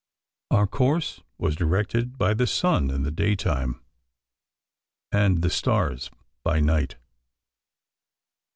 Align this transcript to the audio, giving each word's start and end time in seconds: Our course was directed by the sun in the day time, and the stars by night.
Our 0.49 0.65
course 0.65 1.21
was 1.37 1.55
directed 1.55 2.17
by 2.17 2.33
the 2.33 2.47
sun 2.47 2.89
in 2.89 3.03
the 3.03 3.11
day 3.11 3.35
time, 3.35 3.81
and 5.11 5.43
the 5.43 5.49
stars 5.51 6.09
by 6.41 6.59
night. 6.59 6.95